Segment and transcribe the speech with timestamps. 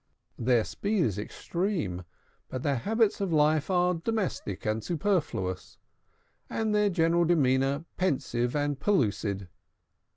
[0.39, 2.05] Their speed is extreme;
[2.49, 5.77] but their habits of life are domestic and superfluous,
[6.49, 9.47] and their general demeanor pensive and pellucid.